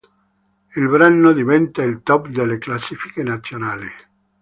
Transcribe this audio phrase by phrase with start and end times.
[0.75, 3.87] Il brano diventa il top delle classifiche nazionali.